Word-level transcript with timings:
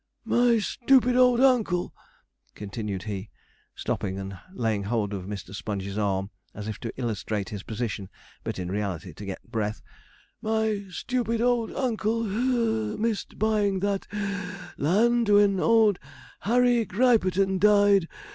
'My 0.25 0.57
stoopid 0.57 1.15
old 1.15 1.39
uncle,' 1.41 1.93
continued 2.55 3.03
he, 3.03 3.29
stopping, 3.75 4.17
and 4.17 4.35
laying 4.51 4.85
hold 4.85 5.13
of 5.13 5.27
Mr. 5.27 5.53
Sponge's 5.53 5.95
arm, 5.95 6.31
as 6.55 6.67
if 6.67 6.79
to 6.79 6.91
illustrate 6.99 7.49
his 7.49 7.61
position, 7.61 8.09
but 8.43 8.57
in 8.57 8.71
reality 8.71 9.13
to 9.13 9.25
get 9.27 9.51
breath, 9.51 9.83
'my 10.41 10.85
stoopid 10.89 11.39
old 11.39 11.71
uncle 11.75 12.23
(puff) 12.23 12.31
missed 12.99 13.37
buying 13.37 13.79
that 13.81 14.07
(wheeze) 14.11 14.79
land 14.79 15.29
when 15.29 15.59
old 15.59 15.99
Harry 16.39 16.83
Griperton 16.83 17.59
died. 17.59 18.07